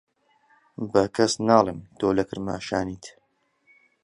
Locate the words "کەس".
1.15-1.33